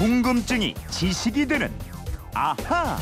궁금증이 0.00 0.72
지식이 0.88 1.46
되는 1.46 1.70
아하. 2.32 2.96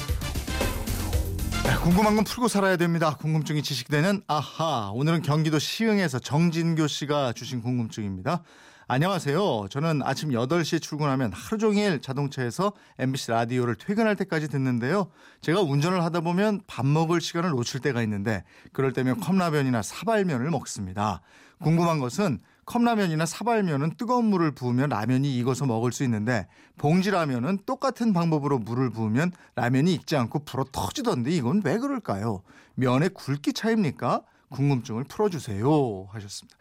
네, 1.62 1.76
궁금한 1.80 2.17
건 2.17 2.24
풀고 2.24 2.48
살아야 2.48 2.76
됩니다. 2.76 3.14
궁금증이 3.14 3.62
지식되는 3.62 4.22
아하. 4.26 4.90
오늘은 4.92 5.22
경기도 5.22 5.61
시흥에서 5.61 6.19
정진교 6.19 6.88
씨가 6.88 7.34
주신 7.34 7.62
궁금증입니다. 7.62 8.42
안녕하세요. 8.88 9.69
저는 9.71 10.03
아침 10.03 10.30
8시에 10.30 10.83
출근하면 10.83 11.33
하루 11.33 11.58
종일 11.58 12.01
자동차에서 12.01 12.72
MBC 12.99 13.30
라디오를 13.30 13.76
퇴근할 13.76 14.17
때까지 14.17 14.49
듣는데요. 14.49 15.08
제가 15.40 15.60
운전을 15.60 16.02
하다 16.02 16.23
보면 16.23 16.62
밥 16.66 16.84
먹을 16.84 17.20
시간을 17.20 17.51
놓칠 17.51 17.78
때가 17.78 18.02
있는데 18.02 18.42
그럴 18.73 18.92
때면 18.92 19.20
컵라면이나 19.20 19.83
사발면을 19.83 20.51
먹습니다. 20.51 21.20
궁금한 21.62 22.01
것은 22.01 22.41
컵라면이나 22.69 23.24
사발면은 23.24 23.96
뜨거운 23.96 24.27
물을 24.27 24.51
부으면 24.52 24.91
라면이 24.91 25.37
익어서 25.38 25.65
먹을 25.65 25.91
수 25.91 26.05
있는데 26.05 26.47
봉지라면은 26.77 27.60
똑같은 27.65 28.12
방법으로 28.12 28.59
물을 28.59 28.91
부으면 28.91 29.33
라면이 29.55 29.95
익지 29.95 30.16
않고 30.16 30.45
불어 30.45 30.65
터지던데 30.70 31.30
이건 31.30 31.62
왜 31.65 31.79
그럴까요? 31.79 32.43
면의 32.74 33.09
굵기 33.09 33.55
차입니까? 33.55 34.23
궁금증을 34.51 35.05
풀어주세요 35.05 36.09
하셨습니다. 36.10 36.59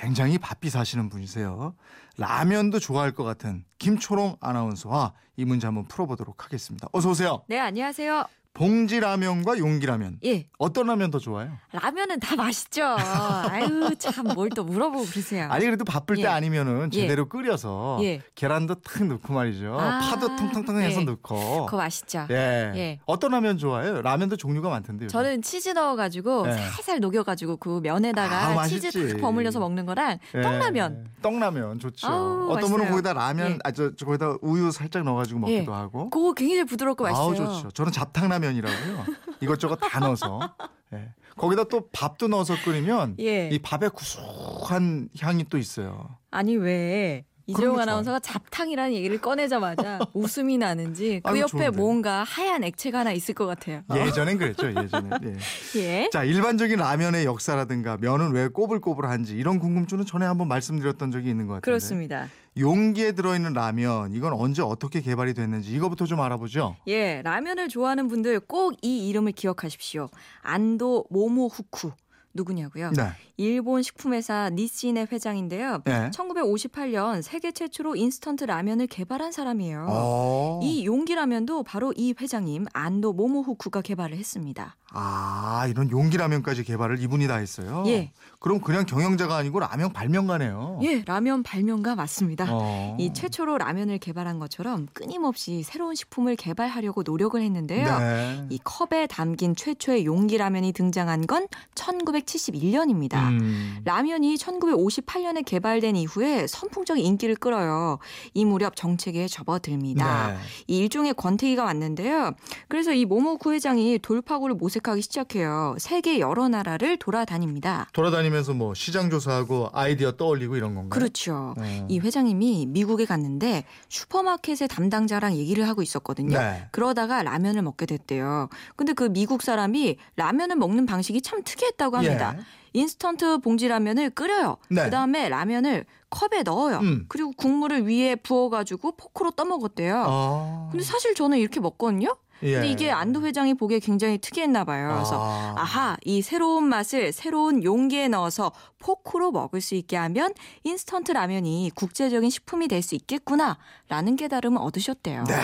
굉장히 0.00 0.38
바삐 0.38 0.70
사시는 0.70 1.08
분이세요. 1.08 1.74
라면도 2.18 2.80
좋아할 2.80 3.12
것 3.12 3.22
같은 3.22 3.64
김초롱 3.78 4.36
아나운서와 4.40 5.12
이 5.36 5.44
문제 5.44 5.68
한번 5.68 5.86
풀어보도록 5.86 6.44
하겠습니다. 6.44 6.88
어서 6.92 7.10
오세요. 7.10 7.42
네, 7.48 7.58
안녕하세요. 7.58 8.24
봉지 8.54 9.00
라면과 9.00 9.56
용기 9.58 9.86
라면. 9.86 10.18
예. 10.26 10.46
어떤 10.58 10.86
라면 10.86 11.10
더 11.10 11.18
좋아요? 11.18 11.52
라면은 11.72 12.20
다 12.20 12.36
맛있죠. 12.36 12.84
아유, 12.84 13.94
참 13.98 14.26
뭘 14.26 14.50
또 14.54 14.62
물어보고 14.62 15.06
그러세요. 15.06 15.46
아니 15.50 15.64
그래도 15.64 15.84
바쁠 15.84 16.16
때 16.16 16.22
예. 16.24 16.26
아니면은 16.26 16.90
예. 16.92 17.00
제대로 17.00 17.26
끓여서 17.30 17.98
예. 18.02 18.20
계란도 18.34 18.74
탁 18.82 19.04
넣고 19.04 19.32
말이죠. 19.32 19.74
아, 19.78 20.00
파도 20.00 20.36
통통통 20.36 20.78
해서 20.82 21.00
예. 21.00 21.04
넣고. 21.04 21.64
그거 21.64 21.78
맛있죠. 21.78 22.26
예. 22.30 22.72
예. 22.76 23.00
어떤 23.06 23.30
라면 23.30 23.56
좋아해요? 23.56 24.02
라면도 24.02 24.36
종류가 24.36 24.68
많던데요. 24.68 25.08
저는 25.08 25.40
치즈 25.40 25.70
넣어가지고 25.70 26.44
예. 26.48 26.52
살살 26.52 27.00
녹여가지고 27.00 27.56
그 27.56 27.80
면에다가 27.82 28.60
아, 28.60 28.66
치즈. 28.66 29.12
탁 29.12 29.20
버물려서 29.22 29.60
먹는 29.60 29.86
거랑 29.86 30.18
떡라면. 30.32 31.06
떡라면 31.22 31.78
좋죠. 31.78 32.06
아우, 32.06 32.50
어떤 32.50 32.70
분은. 32.70 32.90
거기다 32.90 33.14
라면 33.14 33.52
예. 33.52 33.58
아저 33.64 33.92
저 33.96 34.04
거기다 34.04 34.36
우유 34.42 34.70
살짝 34.70 35.04
넣어가지고 35.04 35.40
먹기도 35.40 35.72
예. 35.72 35.76
하고. 35.76 36.10
그거 36.10 36.34
굉장히 36.34 36.64
부드럽고 36.64 37.04
맛있어요. 37.04 37.24
아우 37.24 37.34
좋죠. 37.34 37.70
저는 37.70 37.92
잡탕 37.92 38.28
라면 38.28 38.41
이라고요. 38.50 39.04
이것저것 39.40 39.76
다 39.76 40.00
넣어서. 40.00 40.54
예. 40.94 41.12
거기다 41.36 41.64
또 41.64 41.88
밥도 41.90 42.28
넣어서 42.28 42.54
끓이면 42.62 43.16
예. 43.20 43.48
이 43.48 43.58
밥의 43.58 43.90
구수한 43.90 45.08
향이 45.18 45.44
또 45.48 45.58
있어요. 45.58 46.18
아니 46.30 46.56
왜 46.56 47.24
이재용 47.52 47.76
거 47.76 47.82
아나운서가 47.82 48.20
잡탕이라는 48.20 48.94
얘기를 48.94 49.20
꺼내자마자 49.20 49.98
웃음이 50.12 50.58
나는지 50.58 51.20
그 51.24 51.38
옆에 51.38 51.48
좋은데. 51.48 51.70
뭔가 51.70 52.24
하얀 52.24 52.64
액체가 52.64 53.00
하나 53.00 53.12
있을 53.12 53.34
것 53.34 53.46
같아요. 53.46 53.82
예전엔 53.94 54.38
그랬죠. 54.38 54.68
예전에. 54.68 55.10
예. 55.24 55.36
예. 55.80 56.10
자, 56.12 56.24
일반적인 56.24 56.78
라면의 56.78 57.24
역사라든가 57.24 57.96
면은 57.98 58.32
왜 58.32 58.48
꼬불꼬불한지 58.48 59.36
이런 59.36 59.58
궁금증은 59.58 60.04
전에 60.06 60.26
한번 60.26 60.48
말씀드렸던 60.48 61.10
적이 61.12 61.30
있는 61.30 61.46
것 61.46 61.54
같은데. 61.54 61.64
그렇습니다. 61.64 62.28
용기에 62.58 63.12
들어있는 63.12 63.54
라면 63.54 64.12
이건 64.12 64.34
언제 64.34 64.60
어떻게 64.60 65.00
개발이 65.00 65.32
됐는지 65.32 65.72
이거부터 65.72 66.04
좀 66.04 66.20
알아보죠. 66.20 66.76
예, 66.86 67.22
라면을 67.22 67.68
좋아하는 67.68 68.08
분들 68.08 68.40
꼭 68.40 68.72
이 68.82 69.08
이름을 69.08 69.32
기억하십시오. 69.32 70.08
안도 70.42 71.04
모모후쿠. 71.10 71.92
누구냐고요? 72.34 72.90
네. 72.92 73.10
일본 73.36 73.82
식품회사 73.82 74.50
니신의 74.50 75.08
회장인데요. 75.10 75.82
네. 75.84 76.10
1958년 76.10 77.22
세계 77.22 77.52
최초로 77.52 77.96
인스턴트 77.96 78.44
라면을 78.44 78.86
개발한 78.86 79.32
사람이에요. 79.32 79.86
어. 79.88 80.60
이 80.62 80.86
용기 80.86 81.14
라면도 81.14 81.62
바로 81.62 81.92
이 81.96 82.14
회장님 82.18 82.66
안도 82.72 83.12
모모후쿠가 83.12 83.82
개발을 83.82 84.16
했습니다. 84.16 84.76
아, 84.94 85.66
이런 85.68 85.90
용기 85.90 86.18
라면까지 86.18 86.64
개발을 86.64 87.00
이분이 87.00 87.26
다 87.26 87.36
했어요. 87.36 87.84
예. 87.86 88.12
그럼 88.40 88.60
그냥 88.60 88.84
경영자가 88.84 89.36
아니고 89.36 89.60
라면 89.60 89.92
발명가네요. 89.92 90.80
예, 90.82 91.02
라면 91.06 91.42
발명가 91.42 91.94
맞습니다. 91.94 92.46
어. 92.50 92.96
이 92.98 93.12
최초로 93.12 93.56
라면을 93.58 93.98
개발한 93.98 94.38
것처럼 94.38 94.88
끊임없이 94.92 95.62
새로운 95.62 95.94
식품을 95.94 96.36
개발하려고 96.36 97.04
노력을 97.04 97.40
했는데요. 97.40 97.98
네. 97.98 98.46
이 98.50 98.58
컵에 98.62 99.06
담긴 99.06 99.54
최초의 99.54 100.04
용기 100.04 100.38
라면이 100.38 100.72
등장한 100.72 101.26
건 101.26 101.46
1971년입니다. 101.74 103.28
음. 103.28 103.78
라면이 103.84 104.34
1958년에 104.34 105.44
개발된 105.44 105.96
이후에 105.96 106.46
선풍적인 106.48 107.02
인기를 107.02 107.36
끌어요. 107.36 107.98
이 108.34 108.44
무렵 108.44 108.74
정책에 108.76 109.28
접어들니다. 109.28 110.32
네. 110.32 110.38
이 110.66 110.78
일종의 110.78 111.14
권태기가 111.14 111.64
왔는데요. 111.64 112.32
그래서 112.68 112.92
이 112.92 113.04
모모쿠 113.04 113.52
회장이 113.52 114.00
돌파구를 114.00 114.56
모색 114.56 114.81
하기 114.90 115.02
시작해요. 115.02 115.76
세계 115.78 116.18
여러 116.18 116.48
나라를 116.48 116.96
돌아다닙니다. 116.96 117.88
돌아다니면서 117.92 118.54
뭐 118.54 118.74
시장 118.74 119.10
조사하고 119.10 119.70
아이디어 119.72 120.12
떠올리고 120.12 120.56
이런 120.56 120.74
건가요? 120.74 120.90
그렇죠. 120.90 121.54
어. 121.56 121.86
이 121.88 121.98
회장님이 121.98 122.66
미국에 122.66 123.04
갔는데 123.04 123.64
슈퍼마켓의 123.88 124.68
담당자랑 124.68 125.34
얘기를 125.34 125.68
하고 125.68 125.82
있었거든요. 125.82 126.38
네. 126.38 126.66
그러다가 126.70 127.22
라면을 127.22 127.62
먹게 127.62 127.86
됐대요. 127.86 128.48
근데 128.76 128.92
그 128.92 129.04
미국 129.04 129.42
사람이 129.42 129.96
라면을 130.16 130.56
먹는 130.56 130.86
방식이 130.86 131.22
참 131.22 131.42
특이했다고 131.42 131.96
합니다. 131.96 132.34
예. 132.38 132.42
인스턴트 132.74 133.38
봉지 133.38 133.68
라면을 133.68 134.10
끓여요. 134.10 134.56
네. 134.68 134.84
그다음에 134.84 135.28
라면을 135.28 135.84
컵에 136.10 136.42
넣어요. 136.42 136.78
음. 136.78 137.04
그리고 137.08 137.32
국물을 137.36 137.86
위에 137.88 138.16
부어가지고 138.16 138.92
포크로 138.92 139.30
떠먹었대요. 139.32 140.04
아. 140.06 140.68
근데 140.70 140.84
사실 140.84 141.14
저는 141.14 141.38
이렇게 141.38 141.60
먹거든요. 141.60 142.16
예. 142.42 142.54
근데 142.54 142.68
이게 142.68 142.90
안도 142.90 143.22
회장이 143.22 143.54
보기에 143.54 143.78
굉장히 143.78 144.18
특이했나 144.18 144.64
봐요. 144.64 144.92
그래서 144.96 145.18
아. 145.18 145.54
아하, 145.56 145.96
이 146.04 146.22
새로운 146.22 146.64
맛을 146.64 147.12
새로운 147.12 147.62
용기에 147.64 148.08
넣어서 148.08 148.52
포크로 148.78 149.30
먹을 149.30 149.60
수 149.60 149.74
있게 149.76 149.96
하면 149.96 150.34
인스턴트 150.64 151.12
라면이 151.12 151.70
국제적인 151.74 152.28
식품이 152.28 152.68
될 152.68 152.82
수 152.82 152.96
있겠구나라는 152.96 154.16
깨달음을 154.16 154.58
얻으셨대요. 154.60 155.22
네. 155.24 155.34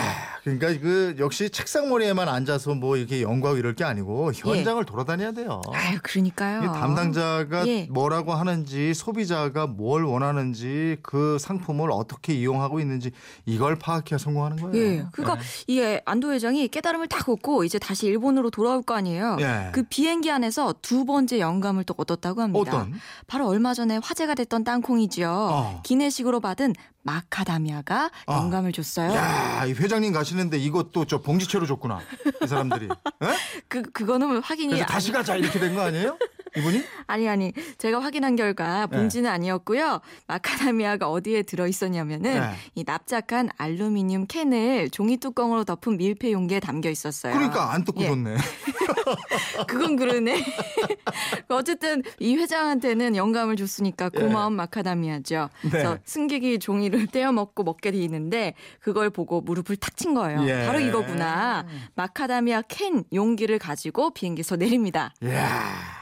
그러니까 0.43 0.81
그 0.81 1.15
역시 1.19 1.49
책상머리에만 1.49 2.27
앉아서 2.27 2.75
뭐 2.75 2.97
이렇게 2.97 3.21
연구하고 3.21 3.57
이럴 3.57 3.75
게 3.75 3.85
아니고 3.85 4.33
현장을 4.33 4.83
돌아다녀야 4.83 5.31
돼요. 5.31 5.61
아유, 5.71 5.97
그러니까요. 6.03 6.73
담당자가 6.73 7.65
예. 7.67 7.87
뭐라고 7.89 8.33
하는지 8.33 8.93
소비자가 8.93 9.67
뭘 9.67 10.03
원하는지 10.03 10.97
그 11.01 11.37
상품을 11.39 11.91
어떻게 11.91 12.33
이용하고 12.33 12.79
있는지 12.81 13.11
이걸 13.45 13.77
파악해야 13.77 14.17
성공하는 14.17 14.57
거예요. 14.57 14.77
예. 14.85 15.05
그러니까 15.13 15.35
네. 15.39 15.45
이게 15.67 16.01
안도 16.05 16.33
회장이 16.33 16.67
깨달 16.67 16.88
음을 16.95 17.07
딱 17.07 17.27
얻고 17.29 17.63
이제 17.63 17.77
다시 17.79 18.07
일본으로 18.07 18.49
돌아올 18.49 18.81
거 18.81 18.95
아니에요. 18.95 19.37
예. 19.41 19.69
그 19.71 19.83
비행기 19.83 20.31
안에서 20.31 20.73
두 20.81 21.05
번째 21.05 21.39
영감을 21.39 21.83
또 21.83 21.93
얻었다고 21.97 22.41
합니다. 22.41 22.59
어떤? 22.77 22.93
바로 23.27 23.47
얼마 23.47 23.73
전에 23.73 23.97
화제가 24.01 24.35
됐던 24.35 24.63
땅콩이죠. 24.63 25.27
어. 25.29 25.81
기내식으로 25.83 26.39
받은 26.39 26.73
마카다미아가 27.03 28.11
어. 28.27 28.33
영감을 28.33 28.71
줬어요. 28.71 29.11
야, 29.13 29.65
이 29.65 29.71
회장님 29.73 30.11
가시는데 30.13 30.57
이것도 30.57 31.05
저 31.05 31.21
봉지채로 31.21 31.65
줬구나. 31.65 31.99
이 32.43 32.47
사람들이. 32.47 32.87
예? 33.23 33.27
그 33.67 33.81
그거는 33.83 34.41
확인이 34.41 34.69
그래서 34.73 34.83
안- 34.83 34.89
다시 34.89 35.11
가자 35.11 35.35
이렇게 35.35 35.59
된 35.59 35.75
거 35.75 35.81
아니에요? 35.81 36.17
이분이? 36.57 36.83
아니 37.07 37.29
아니 37.29 37.53
제가 37.77 37.99
확인한 37.99 38.35
결과 38.35 38.87
네. 38.87 38.97
봉지는 38.97 39.29
아니었고요. 39.29 40.01
마카다미아가 40.27 41.09
어디에 41.09 41.43
들어 41.43 41.67
있었냐면은 41.67 42.39
네. 42.39 42.51
이 42.75 42.83
납작한 42.85 43.49
알루미늄 43.57 44.27
캔을 44.27 44.89
종이 44.89 45.17
뚜껑으로 45.17 45.63
덮은 45.63 45.97
밀폐 45.97 46.31
용기에 46.31 46.59
담겨 46.59 46.89
있었어요. 46.89 47.33
그러니까 47.33 47.73
안 47.73 47.83
뜯고 47.83 48.01
예. 48.01 48.07
줬네. 48.07 48.35
그건 49.67 49.95
그러네. 49.95 50.43
어쨌든 51.49 52.03
이 52.19 52.35
회장한테는 52.35 53.15
영감을 53.15 53.55
줬으니까 53.55 54.09
고마운 54.09 54.53
마카다미아죠. 54.53 55.49
네. 55.63 55.69
그래서 55.69 55.97
승객이 56.05 56.59
종이를 56.59 57.07
떼어 57.11 57.31
먹고 57.31 57.63
먹게 57.63 57.91
돼 57.91 57.97
있는데 57.99 58.53
그걸 58.79 59.09
보고 59.09 59.41
무릎을 59.41 59.75
탁 59.75 59.97
친 59.99 60.13
거예요. 60.13 60.47
예. 60.47 60.65
바로 60.65 60.79
이거구나. 60.79 61.65
마카다미아 61.95 62.63
캔 62.69 63.03
용기를 63.13 63.59
가지고 63.59 64.11
비행기에서 64.11 64.55
내립니다. 64.55 65.13
이야. 65.21 65.98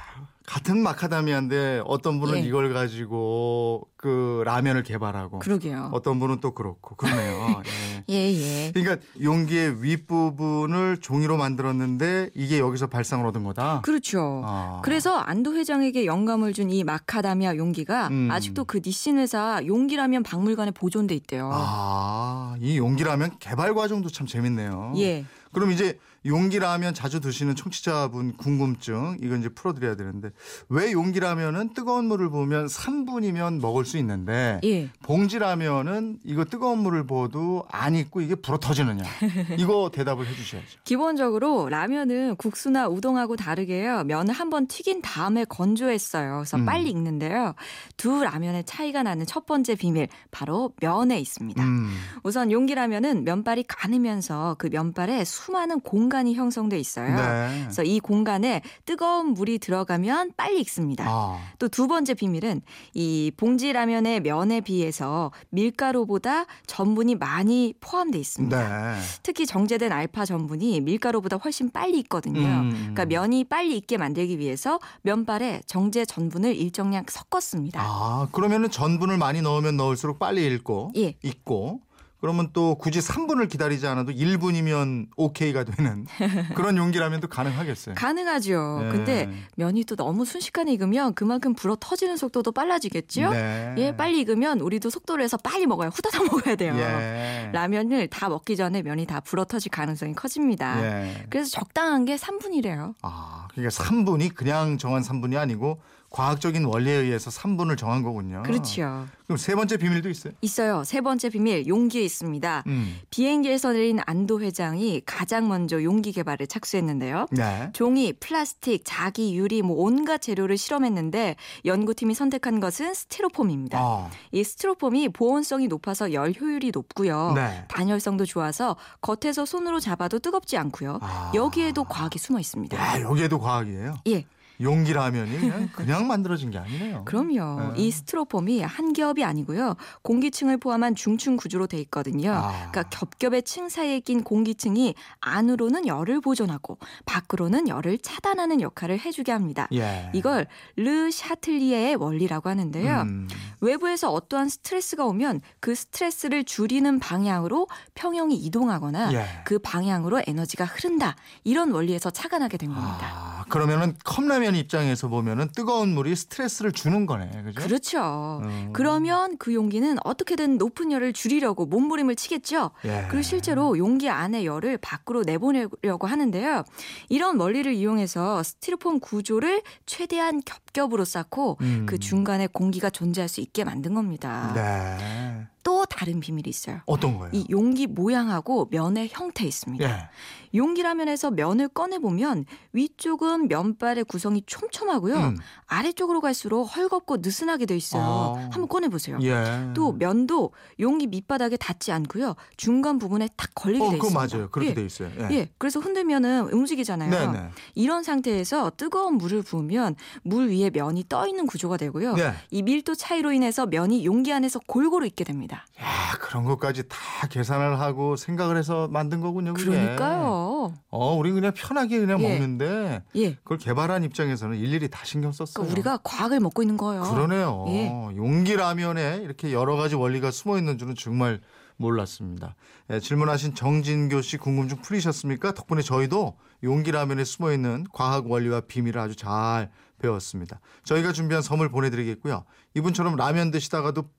같은 0.48 0.82
마카다미아인데 0.82 1.82
어떤 1.86 2.22
분은 2.22 2.38
예. 2.38 2.42
이걸 2.48 2.74
가지고 2.74 3.86
그 3.98 4.44
라면을 4.46 4.82
개발하고 4.82 5.40
그러게요. 5.40 5.90
어떤 5.92 6.22
분은 6.22 6.40
또 6.40 6.54
그렇고 6.54 6.96
그러네요. 6.96 7.62
예. 8.10 8.14
예, 8.16 8.34
예. 8.66 8.72
그러니까 8.74 9.06
용기의 9.22 9.84
윗부분을 9.84 11.00
종이로 11.02 11.36
만들었는데 11.36 12.30
이게 12.34 12.60
여기서 12.60 12.88
발상을 12.88 13.26
얻은 13.26 13.44
거다. 13.44 13.82
그렇죠. 13.82 14.42
아. 14.46 14.82
그래서 14.86 15.18
안도 15.18 15.54
회장에게 15.54 16.06
영감을 16.06 16.54
준 16.54 16.68
이 16.70 16.84
마카다미아 16.84 17.56
용기가 17.58 18.08
음. 18.10 18.30
아직도 18.32 18.64
그 18.66 18.80
니신 18.86 19.18
회사 19.20 19.62
용기라면 19.66 20.24
박물관에 20.24 20.72
보존돼 20.72 21.14
있대요. 21.16 21.50
아, 21.54 22.56
이 22.60 22.78
용기라면 22.78 23.38
개발 23.40 23.74
과정도 23.74 24.10
참 24.10 24.28
재밌네요. 24.28 24.94
예. 24.98 25.26
그럼 25.54 25.72
이제 25.72 25.98
용기라면 26.26 26.94
자주 26.94 27.20
드시는 27.20 27.56
청취자분 27.56 28.38
궁금증 28.38 29.18
이건 29.22 29.40
이제 29.40 29.50
풀어드려야 29.50 29.96
되는데 29.96 30.32
왜 30.70 30.92
용기라면은 30.92 31.74
뜨거운 31.74 32.06
물을 32.06 32.30
부으면 32.30 32.68
3분이면 32.68 33.62
먹을 33.62 33.86
수 33.86 33.98
있는데 33.98 34.60
예. 34.64 34.90
봉지라면은 35.04 36.20
이거 36.24 36.46
뜨거운 36.46 36.80
물을 36.80 37.06
부어도 37.06 37.66
안 37.70 37.96
익고 37.96 38.22
이게 38.22 38.36
불어 38.36 38.58
터지느냐 38.58 39.04
이거 39.58 39.92
대답을 39.94 40.26
해주셔야죠. 40.28 40.80
기본적으로 40.84 41.70
라면은 41.70 42.36
국수나 42.36 42.88
우동하고 42.88 43.36
다르게요. 43.36 44.04
면을 44.06 44.34
한번 44.34 44.68
튀긴 44.68 45.02
다음에 45.02 45.46
건조했어요. 45.46 46.38
그래서 46.38 46.58
음. 46.58 46.66
빨리 46.66 46.90
익는데요. 46.90 47.54
두 47.96 48.24
라면의 48.24 48.66
차이가 48.66 49.04
나는 49.04 49.26
첫 49.26 49.46
번째 49.46 49.76
비밀 49.76 50.08
바로 50.32 50.74
면에 50.82 51.20
있습니다. 51.20 51.64
음. 51.64 51.90
우선 52.24 52.52
용기라면은 52.52 53.24
면발이 53.24 53.64
가늘면서 53.68 54.56
그 54.58 54.68
면발에 54.72 55.24
수많은 55.24 55.80
공 55.82 56.07
간이 56.10 56.34
형성돼 56.36 56.80
있어요. 56.80 57.16
네. 57.16 57.62
그래서 57.64 57.84
이 57.84 58.00
공간에 58.00 58.62
뜨거운 58.86 59.34
물이 59.34 59.60
들어가면 59.60 60.34
빨리 60.38 60.62
익습니다. 60.62 61.06
아. 61.08 61.40
또두 61.60 61.88
번째 61.88 62.14
비밀은 62.14 62.62
이 62.94 63.32
봉지 63.38 63.74
라면의 63.74 64.22
면에 64.22 64.62
비해서 64.62 65.32
밀가루보다 65.50 66.46
전분이 66.66 67.16
많이 67.16 67.74
포함돼 67.80 68.18
있습니다. 68.18 68.94
네. 68.94 69.02
특히 69.24 69.46
정제된 69.46 69.92
알파 69.92 70.26
전분이 70.26 70.82
밀가루보다 70.82 71.38
훨씬 71.38 71.70
빨리 71.70 72.00
익거든요. 72.00 72.40
음. 72.40 72.72
그러니까 72.72 73.06
면이 73.06 73.44
빨리 73.46 73.78
익게 73.78 73.98
만들기 73.98 74.40
위해서 74.40 74.80
면발에 75.02 75.62
정제 75.66 76.06
전분을 76.06 76.56
일정량 76.56 77.06
섞었습니다. 77.08 77.82
아 77.82 78.28
그러면은 78.32 78.70
전분을 78.70 79.18
많이 79.18 79.42
넣으면 79.42 79.78
넣을수록 79.78 80.20
빨리 80.20 80.46
익고 80.48 80.92
예. 80.96 81.16
익고 81.24 81.82
그러면 82.20 82.50
또 82.52 82.76
굳이 82.76 83.00
3분을 83.00 83.48
기다리지 83.50 83.86
않아도 83.88 84.12
1분이면 84.12 85.08
오케이가 85.16 85.64
되는 85.66 86.06
그런 86.56 86.76
용기라면 86.78 87.20
또 87.20 87.28
가능하겠어요. 87.28 87.96
가능하죠. 87.96 88.80
네. 88.82 88.90
근데 88.90 89.30
면이 89.56 89.84
또 89.84 89.96
너무 89.96 90.26
순식간에 90.26 90.74
익으면 90.74 91.14
그만큼 91.14 91.54
불어 91.54 91.78
터지는 91.80 92.18
속도도 92.18 92.52
빨라지겠죠? 92.52 93.30
네. 93.30 93.76
예, 93.78 93.96
빨리 93.96 94.22
익으면 94.22 94.62
우리도 94.62 94.90
속도를 94.90 95.24
해서 95.24 95.38
빨리 95.38 95.68
먹어요. 95.68 95.90
후다닥 95.90 96.24
먹어야 96.32 96.56
돼요. 96.56 96.76
예. 96.76 97.52
라면을 97.54 98.08
다 98.08 98.30
먹기 98.30 98.56
전에 98.56 98.82
면이 98.82 99.06
다 99.06 99.20
불어 99.20 99.46
터질 99.46 99.70
가능성이 99.72 100.14
커집니다. 100.14 100.84
예. 100.84 101.26
그래서 101.30 101.52
적당한 101.52 102.06
게 102.06 102.16
3분이래요. 102.16 102.96
아, 103.04 103.48
그러니까 103.52 103.70
3분이 103.84 104.34
그냥 104.34 104.78
정한 104.80 105.04
3분이 105.04 105.38
아니고 105.38 105.80
과학적인 106.10 106.64
원리에 106.66 106.94
의해서 106.94 107.30
3분을 107.30 107.78
정한 107.78 108.02
거군요. 108.02 108.42
그렇죠. 108.44 109.08
그럼 109.26 109.38
세 109.38 109.56
번째 109.56 109.76
비밀도 109.76 110.10
있어요. 110.10 110.34
있어요. 110.42 110.84
세 110.86 111.02
번째 111.02 111.30
비밀 111.30 111.68
용기에 111.68 112.02
있습니다. 112.02 112.64
음. 112.68 112.98
비행기에서 113.10 113.74
내린 113.74 114.00
안도 114.06 114.40
회장이 114.42 115.02
가장 115.06 115.50
먼저 115.50 115.84
용기 115.84 116.14
개발에 116.14 116.46
착수했는데요. 116.46 117.28
네. 117.32 117.70
종이, 117.74 118.14
플라스틱, 118.14 118.84
자기, 118.86 119.36
유리 119.36 119.62
뭐 119.62 119.76
온갖 119.84 120.22
재료를 120.22 120.58
실험했는데 120.58 121.36
연구팀이 121.66 122.14
선택한 122.14 122.62
것은 122.62 122.94
스티로폼입니다. 122.94 123.78
아, 123.78 124.10
이 124.32 124.46
스티로폼이 124.46 125.10
보온성이 125.10 125.68
높아서 125.68 126.14
열 126.14 126.32
효율이 126.32 126.72
높고요. 126.74 127.34
네. 127.36 127.66
단열성도 127.68 128.26
좋아서 128.26 128.78
겉에서 129.02 129.46
손으로 129.46 129.82
잡아도 129.82 130.20
뜨겁지 130.20 130.58
않고요. 130.58 131.00
아. 131.02 131.34
여기에도 131.36 131.84
과학이 131.84 132.18
숨어 132.18 132.40
있습니다. 132.40 132.78
야, 132.78 133.02
여기에도 133.02 133.40
과학이에요. 133.40 133.96
예. 134.08 134.26
용기라면이 134.60 135.40
그냥, 135.40 135.70
그냥 135.72 136.08
만들어진 136.08 136.50
게 136.50 136.58
아니네요. 136.58 137.04
그럼요. 137.06 137.74
네. 137.74 137.82
이 137.82 137.92
스티로폼이 137.92 138.62
한 138.62 138.94
겹이 138.94 139.24
아니고요. 139.24 139.76
공기층을 140.02 140.58
포함한 140.58 140.96
중층 140.96 141.38
구조로 141.38 141.68
돼 141.68 141.80
있거든요. 141.82 142.32
아. 142.34 142.70
그러니까 142.72 142.84
겹겹의 142.84 143.44
층 143.44 143.70
사이에 143.70 144.00
낀 144.00 144.24
공기층이 144.24 144.96
안으로는 145.20 145.86
열을 145.88 146.22
보존하고 146.22 146.78
밖으로는 147.06 147.68
열을 147.68 148.00
차단하는 148.00 148.62
역할을 148.62 149.00
해주게 149.00 149.32
합니다. 149.32 149.68
예. 149.74 150.10
이걸 150.14 150.48
르 150.76 151.12
샤틀리에의 151.12 151.96
원리라고 151.96 152.50
하는데요. 152.50 153.02
음. 153.02 153.28
외부에서 153.62 154.12
어떠한 154.12 154.50
스트레스가 154.50 155.06
오면 155.06 155.42
그 155.60 155.76
스트레스를 155.76 156.44
줄이는 156.44 157.00
방향으로 157.00 157.68
평형이 157.96 158.36
이동하거나 158.36 159.14
예. 159.14 159.26
그 159.46 159.60
방향으로 159.60 160.22
에너지가 160.26 160.66
흐른다. 160.66 161.16
이런 161.44 161.72
원리에서 161.72 162.10
착안하게 162.10 162.58
된 162.58 162.74
겁니다. 162.74 163.00
아, 163.02 163.46
그러면은 163.50 163.96
컵라면 164.04 164.47
입장에서 164.56 165.08
보면은 165.08 165.50
뜨거운 165.56 165.90
물이 165.90 166.16
스트레스를 166.16 166.72
주는 166.72 167.06
거네. 167.06 167.44
그죠? 167.44 167.62
그렇죠. 167.62 168.42
음. 168.44 168.70
그러면 168.74 169.38
그 169.38 169.54
용기는 169.54 169.98
어떻게든 170.04 170.58
높은 170.58 170.92
열을 170.92 171.14
줄이려고 171.14 171.66
몸부림을 171.66 172.16
치겠죠. 172.16 172.72
예. 172.86 173.06
그리고 173.10 173.22
실제로 173.22 173.78
용기 173.78 174.10
안의 174.10 174.46
열을 174.46 174.78
밖으로 174.78 175.24
내보내려고 175.24 176.08
하는데요. 176.08 176.64
이런 177.10 177.40
원리를 177.40 177.74
이용해서 177.74 178.44
스티로폼 178.44 179.00
구조를 179.00 179.62
최대한 179.86 180.42
겹겹으로 180.44 181.06
쌓고 181.06 181.58
음. 181.62 181.86
그 181.88 181.98
중간에 181.98 182.48
공기가 182.48 182.90
존재할 182.90 183.28
수 183.30 183.42
있게 183.42 183.64
만든 183.64 183.94
겁니다. 183.94 184.52
네. 184.54 185.48
또 185.64 185.77
다른 185.90 186.20
비밀이 186.20 186.46
있어요. 186.48 186.82
어떤 186.86 187.18
거예요? 187.18 187.32
이 187.34 187.46
용기 187.50 187.88
모양하고 187.88 188.68
면의 188.72 189.10
형태에 189.12 189.48
있습니다. 189.48 189.90
예. 189.90 190.10
용기라면 190.56 191.08
에서 191.10 191.30
면을 191.30 191.68
꺼내 191.68 192.00
보면 192.00 192.46
위쪽은 192.74 193.48
면발의 193.48 194.06
구성이 194.06 194.42
촘촘하고요. 194.46 195.16
음. 195.16 195.38
아래쪽으로 195.68 196.22
갈수록 196.22 196.64
헐겁고 196.64 197.18
느슨하게 197.18 197.66
돼 197.66 197.76
있어요. 197.76 198.36
아. 198.38 198.42
한번 198.52 198.68
꺼내 198.68 198.88
보세요. 198.88 199.18
예. 199.22 199.72
또 199.74 199.92
면도 199.94 200.52
용기 200.80 201.08
밑바닥에 201.08 201.58
닿지 201.58 201.92
않고요. 201.92 202.36
중간 202.56 202.98
부분에 202.98 203.30
탁 203.36 203.52
걸리게 203.56 203.84
어, 203.84 203.90
돼 203.90 203.98
있습니다. 203.98 204.20
맞아요. 204.20 204.50
그렇게 204.50 204.72
예. 204.72 204.74
돼 204.74 204.86
있어요. 204.86 205.10
예. 205.20 205.28
예, 205.32 205.50
그래서 205.58 205.80
흔들면은 205.80 206.50
움직이잖아요. 206.52 207.10
네네. 207.10 207.50
이런 207.76 208.04
상태에서 208.04 208.72
뜨거운 208.78 209.16
물을 209.16 209.42
부으면 209.42 209.96
물 210.24 210.50
위에 210.50 210.70
면이 210.70 211.06
떠 211.10 211.28
있는 211.28 211.46
구조가 211.46 211.78
되고요. 211.78 212.16
네. 212.16 212.34
이 212.52 212.62
밀도 212.62 212.96
차이로 212.96 213.32
인해서 213.32 213.66
면이 213.66 214.06
용기 214.06 214.32
안에서 214.34 214.60
골고루 214.66 215.06
익게 215.06 215.24
됩니다. 215.24 215.66
야, 215.80 216.18
그런 216.20 216.44
것까지 216.46 216.88
다 216.88 216.98
계산을 217.30 217.80
하고 217.80 218.16
생각을 218.16 218.58
해서 218.58 218.88
만든 218.88 219.22
거군요. 219.22 219.54
그게. 219.54 219.70
그러니까요. 219.70 220.74
어, 220.90 221.16
우리 221.16 221.32
그냥 221.32 221.54
편하게 221.56 222.00
그냥 222.00 222.20
예. 222.22 222.30
먹는데 222.30 223.04
예. 223.16 223.36
그걸 223.36 223.58
개발한 223.58 224.04
입장에서는 224.04 224.58
일일이 224.58 224.90
다 224.90 225.02
신경 225.06 225.32
썼어요. 225.32 225.66
그러니까 225.66 225.74
우리가 225.74 225.98
과학을 226.04 226.40
먹고 226.40 226.64
있는 226.64 226.78
거예요. 226.78 227.04
그러네요. 227.04 227.66
예. 227.70 227.90
용기 228.16 228.56
라면에 228.56 229.18
이렇게 229.24 229.54
여러 229.54 229.76
가지 229.76 229.96
원리가 229.96 230.32
숨어 230.32 230.58
있는 230.58 230.78
줄은 230.78 230.96
정말 230.96 231.42
몰랐습니다. 231.78 232.56
예, 232.90 233.00
질문하신 233.00 233.54
정진교 233.54 234.22
씨 234.22 234.38
궁금증 234.38 234.82
풀리셨습니까? 234.82 235.54
덕분에 235.54 235.84
저희도 235.84 236.38
용기 236.64 236.92
라면에 236.92 237.24
숨어 237.24 237.52
있는 237.52 237.86
과학 237.94 238.30
원리와 238.30 238.62
비밀을 238.62 239.00
아주 239.00 239.16
잘 239.16 239.70
배웠습니다. 240.00 240.60
저희가 240.84 241.12
준비한 241.12 241.44
선물 241.44 241.70
보내드리겠고요. 241.70 242.46
이분처럼 242.74 243.16
라면 243.16 243.52
드시다가도 243.52 244.10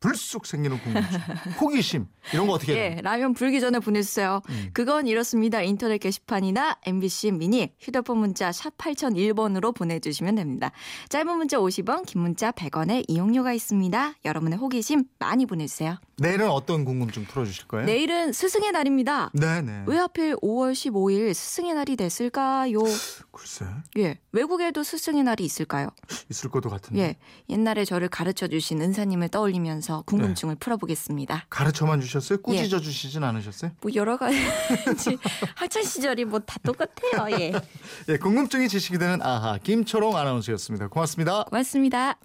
불쑥 0.00 0.46
생기는 0.46 0.78
궁금증, 0.78 1.20
호기심 1.60 2.06
이런 2.32 2.46
거 2.46 2.54
어떻게 2.54 2.74
해요? 2.74 2.94
예, 2.96 3.00
라면 3.02 3.34
불기 3.34 3.60
전에 3.60 3.78
보내주세요. 3.80 4.42
음. 4.48 4.70
그건 4.72 5.06
이렇습니다. 5.06 5.60
인터넷 5.62 5.98
게시판이나 5.98 6.78
MBC 6.86 7.32
미니 7.32 7.72
휴대폰 7.80 8.18
문자 8.18 8.52
샵 8.52 8.76
8001번으로 8.78 9.74
보내주시면 9.74 10.36
됩니다. 10.36 10.70
짧은 11.08 11.36
문자 11.36 11.58
50원, 11.58 12.06
긴 12.06 12.22
문자 12.22 12.52
100원의 12.52 13.04
이용료가 13.08 13.52
있습니다. 13.52 14.14
여러분의 14.24 14.58
호기심 14.58 15.04
많이 15.18 15.46
보내주세요. 15.46 15.98
내일은 16.18 16.50
어떤 16.50 16.84
궁금증 16.84 17.24
풀어주실 17.24 17.68
거예요? 17.68 17.86
내일은 17.86 18.32
스승의 18.32 18.72
날입니다. 18.72 19.30
네네. 19.34 19.84
왜 19.86 19.96
하필 19.98 20.34
5월 20.36 20.72
15일 20.72 21.32
스승의 21.32 21.74
날이 21.74 21.96
됐을까요? 21.96 22.78
글쎄 23.30 23.66
예, 23.98 24.18
외국에도 24.32 24.82
스승의 24.82 25.22
날이 25.22 25.44
있을까요? 25.44 25.90
있을 26.30 26.50
것도 26.50 26.70
같은데. 26.70 27.00
예, 27.00 27.16
옛날에 27.48 27.84
저를 27.84 28.08
가르쳐 28.08 28.48
주신 28.48 28.80
은사님을 28.82 29.28
떠올리면서 29.28 30.02
궁금증을 30.06 30.54
네. 30.54 30.58
풀어보겠습니다. 30.58 31.46
가르쳐만 31.50 32.00
주셨어요? 32.00 32.38
예. 32.38 32.42
꾸짖어 32.42 32.80
주시진 32.80 33.22
않으셨어요? 33.22 33.70
뭐 33.80 33.90
여러 33.94 34.16
가지 34.16 34.36
학창 35.54 35.82
시절이 35.82 36.24
뭐 36.24 36.38
다 36.48 36.56
똑같아요. 36.62 37.38
예, 37.38 37.52
예, 38.08 38.16
궁금증이 38.16 38.68
지식이 38.68 38.98
되는 38.98 39.20
아하 39.22 39.58
김초롱 39.58 40.16
아나운서였습니다. 40.16 40.88
고맙습니다. 40.88 41.44
고맙습니다. 41.44 42.18